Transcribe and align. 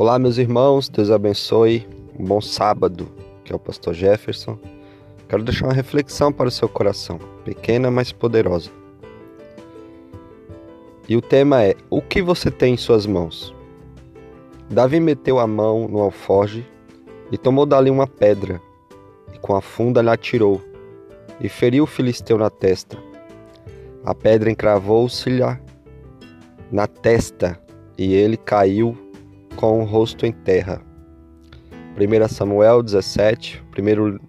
Olá, 0.00 0.18
meus 0.18 0.38
irmãos, 0.38 0.88
Deus 0.88 1.10
abençoe. 1.10 1.86
Um 2.18 2.24
bom 2.24 2.40
sábado, 2.40 3.06
que 3.44 3.52
é 3.52 3.54
o 3.54 3.58
pastor 3.58 3.92
Jefferson. 3.92 4.58
Quero 5.28 5.44
deixar 5.44 5.66
uma 5.66 5.74
reflexão 5.74 6.32
para 6.32 6.48
o 6.48 6.50
seu 6.50 6.70
coração, 6.70 7.18
pequena, 7.44 7.90
mas 7.90 8.10
poderosa. 8.10 8.70
E 11.06 11.14
o 11.18 11.20
tema 11.20 11.62
é: 11.62 11.74
O 11.90 12.00
que 12.00 12.22
você 12.22 12.50
tem 12.50 12.72
em 12.72 12.76
suas 12.78 13.04
mãos? 13.04 13.54
Davi 14.70 14.98
meteu 15.00 15.38
a 15.38 15.46
mão 15.46 15.86
no 15.86 16.00
alforge 16.00 16.66
e 17.30 17.36
tomou 17.36 17.66
dali 17.66 17.90
uma 17.90 18.06
pedra, 18.06 18.58
e 19.34 19.38
com 19.38 19.54
a 19.54 19.60
funda 19.60 20.00
lhe 20.00 20.08
atirou, 20.08 20.62
e 21.38 21.46
feriu 21.46 21.84
o 21.84 21.86
filisteu 21.86 22.38
na 22.38 22.48
testa. 22.48 22.96
A 24.02 24.14
pedra 24.14 24.50
encravou-se-lhe 24.50 25.42
na 26.72 26.86
testa, 26.86 27.60
e 27.98 28.14
ele 28.14 28.38
caiu 28.38 28.96
com 29.56 29.80
o 29.80 29.84
rosto 29.84 30.26
em 30.26 30.32
terra. 30.32 30.80
1 31.96 32.28
Samuel 32.28 32.82
17, 32.82 33.62
primeiro 33.70 34.20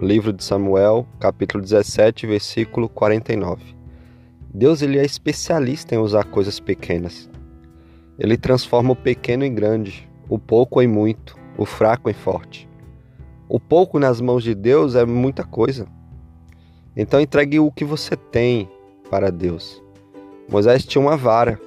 livro 0.00 0.32
de 0.32 0.42
Samuel, 0.42 1.06
capítulo 1.18 1.62
17, 1.62 2.26
versículo 2.26 2.88
49. 2.88 3.74
Deus 4.52 4.82
ele 4.82 4.98
é 4.98 5.04
especialista 5.04 5.94
em 5.94 5.98
usar 5.98 6.24
coisas 6.24 6.60
pequenas. 6.60 7.30
Ele 8.18 8.36
transforma 8.36 8.92
o 8.92 8.96
pequeno 8.96 9.44
em 9.44 9.54
grande, 9.54 10.08
o 10.28 10.38
pouco 10.38 10.82
em 10.82 10.86
muito, 10.86 11.36
o 11.56 11.64
fraco 11.64 12.10
em 12.10 12.14
forte. 12.14 12.68
O 13.48 13.58
pouco 13.58 13.98
nas 13.98 14.20
mãos 14.20 14.42
de 14.42 14.54
Deus 14.54 14.94
é 14.94 15.04
muita 15.04 15.44
coisa. 15.44 15.86
Então 16.96 17.20
entregue 17.20 17.58
o 17.58 17.70
que 17.70 17.84
você 17.84 18.16
tem 18.16 18.68
para 19.10 19.30
Deus. 19.30 19.82
Moisés 20.50 20.84
tinha 20.84 21.00
uma 21.00 21.16
vara, 21.16 21.58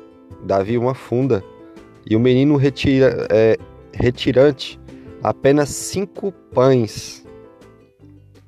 Davi 0.44 0.78
uma 0.78 0.94
funda, 0.94 1.44
e 2.06 2.16
o 2.16 2.20
menino 2.20 2.56
retira, 2.56 3.28
é, 3.30 3.58
retirante 3.92 4.80
apenas 5.24 5.70
cinco 5.70 6.32
pães 6.54 7.26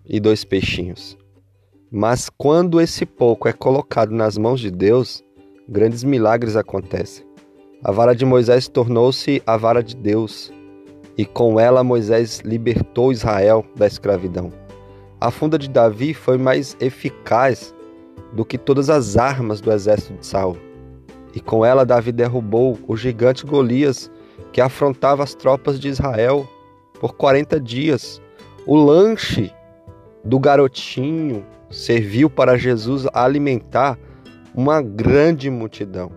e 0.06 0.20
dois 0.20 0.44
peixinhos. 0.44 1.18
Mas 1.92 2.30
quando 2.30 2.80
esse 2.80 3.06
pouco 3.06 3.48
é 3.48 3.54
colocado 3.54 4.12
nas 4.12 4.38
mãos 4.38 4.60
de 4.60 4.70
Deus, 4.70 5.24
grandes 5.68 6.04
milagres 6.04 6.56
acontecem. 6.56 7.26
A 7.84 7.92
vara 7.92 8.14
de 8.14 8.26
Moisés 8.26 8.68
tornou-se 8.68 9.42
a 9.46 9.58
vara 9.58 9.82
de 9.82 9.96
Deus, 9.96 10.52
e 11.18 11.26
com 11.26 11.60
ela 11.60 11.84
Moisés 11.84 12.42
libertou 12.46 13.12
Israel 13.12 13.66
da 13.76 13.88
escravidão. 13.88 14.52
A 15.20 15.32
funda 15.32 15.58
de 15.58 15.70
Davi 15.70 16.14
foi 16.14 16.38
mais 16.38 16.78
eficaz 16.80 17.74
do 18.34 18.46
que 18.46 18.58
todas 18.58 18.90
as 18.90 19.18
armas 19.18 19.62
do 19.62 19.72
exército 19.72 20.14
de 20.20 20.26
Saul 20.26 20.67
e 21.38 21.40
com 21.40 21.64
ela 21.64 21.86
Davi 21.86 22.12
derrubou 22.12 22.80
o 22.88 22.98
gigante 22.98 23.46
Golias, 23.46 24.10
que 24.52 24.60
afrontava 24.60 25.22
as 25.22 25.36
tropas 25.36 25.80
de 25.80 25.88
Israel 25.88 26.50
por 27.00 27.14
40 27.14 27.60
dias. 27.60 28.20
O 28.66 28.76
lanche 28.76 29.54
do 30.26 30.40
garotinho 30.40 31.46
serviu 31.70 32.28
para 32.28 32.58
Jesus 32.58 33.06
alimentar 33.14 34.00
uma 34.56 34.82
grande 34.82 35.48
multidão. 35.52 36.12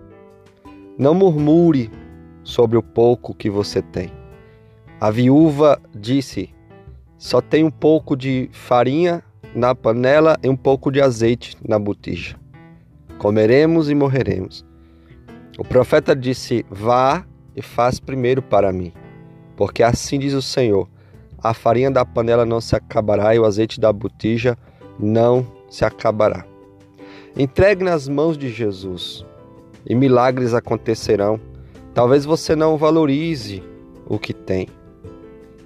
Não 0.96 1.12
murmure 1.12 1.90
sobre 2.42 2.78
o 2.78 2.82
pouco 2.82 3.34
que 3.34 3.50
você 3.50 3.82
tem. 3.82 4.10
A 4.98 5.10
viúva 5.10 5.78
disse: 5.94 6.48
Só 7.18 7.42
tem 7.42 7.62
um 7.62 7.70
pouco 7.70 8.16
de 8.16 8.48
farinha 8.54 9.22
na 9.54 9.74
panela 9.74 10.38
e 10.42 10.48
um 10.48 10.56
pouco 10.56 10.90
de 10.90 11.02
azeite 11.02 11.58
na 11.62 11.78
botija. 11.78 12.40
Comeremos 13.18 13.90
e 13.90 13.94
morreremos. 13.94 14.69
O 15.60 15.62
profeta 15.62 16.16
disse: 16.16 16.64
Vá 16.70 17.22
e 17.54 17.60
faz 17.60 18.00
primeiro 18.00 18.40
para 18.40 18.72
mim, 18.72 18.94
porque 19.58 19.82
assim 19.82 20.18
diz 20.18 20.32
o 20.32 20.40
Senhor: 20.40 20.88
a 21.36 21.52
farinha 21.52 21.90
da 21.90 22.02
panela 22.02 22.46
não 22.46 22.62
se 22.62 22.74
acabará 22.74 23.34
e 23.34 23.38
o 23.38 23.44
azeite 23.44 23.78
da 23.78 23.92
botija 23.92 24.56
não 24.98 25.46
se 25.68 25.84
acabará. 25.84 26.46
Entregue 27.36 27.84
nas 27.84 28.08
mãos 28.08 28.38
de 28.38 28.48
Jesus 28.48 29.22
e 29.84 29.94
milagres 29.94 30.54
acontecerão. 30.54 31.38
Talvez 31.92 32.24
você 32.24 32.56
não 32.56 32.78
valorize 32.78 33.62
o 34.06 34.18
que 34.18 34.32
tem. 34.32 34.66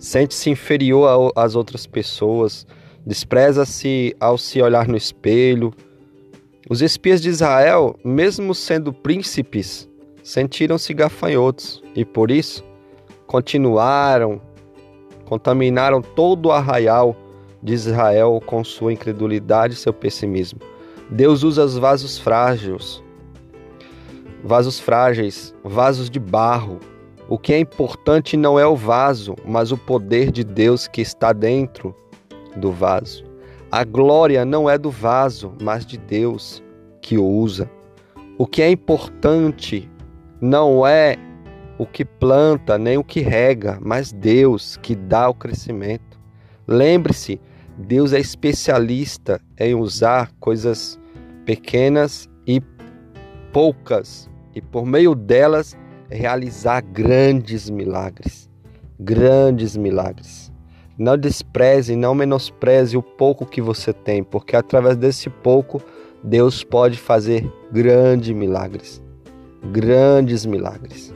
Sente-se 0.00 0.50
inferior 0.50 1.30
às 1.36 1.54
outras 1.54 1.86
pessoas, 1.86 2.66
despreza-se 3.06 4.12
ao 4.18 4.36
se 4.38 4.60
olhar 4.60 4.88
no 4.88 4.96
espelho, 4.96 5.72
os 6.68 6.80
espias 6.80 7.20
de 7.20 7.28
Israel, 7.28 7.94
mesmo 8.02 8.54
sendo 8.54 8.90
príncipes, 8.90 9.86
sentiram-se 10.22 10.94
gafanhotos 10.94 11.82
e 11.94 12.06
por 12.06 12.30
isso 12.30 12.64
continuaram, 13.26 14.40
contaminaram 15.26 16.00
todo 16.00 16.46
o 16.46 16.52
arraial 16.52 17.14
de 17.62 17.74
Israel 17.74 18.40
com 18.46 18.64
sua 18.64 18.94
incredulidade 18.94 19.74
e 19.74 19.76
seu 19.76 19.92
pessimismo. 19.92 20.60
Deus 21.10 21.42
usa 21.42 21.64
os 21.64 21.76
vasos 21.76 22.18
frágeis, 22.18 23.02
vasos 24.42 24.80
frágeis, 24.80 25.54
vasos 25.62 26.08
de 26.08 26.18
barro. 26.18 26.80
O 27.28 27.38
que 27.38 27.52
é 27.52 27.58
importante 27.58 28.38
não 28.38 28.58
é 28.58 28.66
o 28.66 28.74
vaso, 28.74 29.34
mas 29.44 29.70
o 29.70 29.76
poder 29.76 30.30
de 30.30 30.42
Deus 30.42 30.88
que 30.88 31.02
está 31.02 31.32
dentro 31.32 31.94
do 32.56 32.72
vaso. 32.72 33.33
A 33.74 33.82
glória 33.82 34.44
não 34.44 34.70
é 34.70 34.78
do 34.78 34.88
vaso, 34.88 35.52
mas 35.60 35.84
de 35.84 35.98
Deus 35.98 36.62
que 37.02 37.18
o 37.18 37.26
usa. 37.26 37.68
O 38.38 38.46
que 38.46 38.62
é 38.62 38.70
importante 38.70 39.90
não 40.40 40.86
é 40.86 41.16
o 41.76 41.84
que 41.84 42.04
planta 42.04 42.78
nem 42.78 42.96
o 42.96 43.02
que 43.02 43.18
rega, 43.18 43.76
mas 43.82 44.12
Deus 44.12 44.76
que 44.76 44.94
dá 44.94 45.28
o 45.28 45.34
crescimento. 45.34 46.20
Lembre-se, 46.68 47.40
Deus 47.76 48.12
é 48.12 48.20
especialista 48.20 49.40
em 49.58 49.74
usar 49.74 50.30
coisas 50.38 50.96
pequenas 51.44 52.30
e 52.46 52.62
poucas 53.52 54.30
e 54.54 54.62
por 54.62 54.86
meio 54.86 55.16
delas 55.16 55.76
realizar 56.08 56.80
grandes 56.80 57.68
milagres. 57.68 58.48
Grandes 59.00 59.76
milagres. 59.76 60.53
Não 60.96 61.18
despreze, 61.18 61.96
não 61.96 62.14
menospreze 62.14 62.96
o 62.96 63.02
pouco 63.02 63.44
que 63.44 63.60
você 63.60 63.92
tem, 63.92 64.22
porque 64.22 64.54
através 64.54 64.96
desse 64.96 65.28
pouco 65.28 65.82
Deus 66.22 66.62
pode 66.62 66.98
fazer 66.98 67.50
grandes 67.72 68.34
milagres. 68.34 69.02
Grandes 69.72 70.46
milagres. 70.46 71.12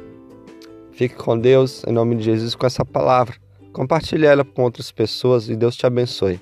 Fique 0.90 1.14
com 1.14 1.38
Deus, 1.38 1.84
em 1.86 1.92
nome 1.92 2.16
de 2.16 2.24
Jesus, 2.24 2.54
com 2.54 2.66
essa 2.66 2.84
palavra. 2.84 3.36
Compartilhe 3.72 4.26
ela 4.26 4.44
com 4.44 4.62
outras 4.62 4.90
pessoas 4.90 5.48
e 5.48 5.54
Deus 5.54 5.76
te 5.76 5.86
abençoe. 5.86 6.40